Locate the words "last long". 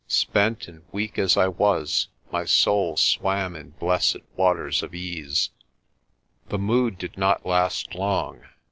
7.45-8.41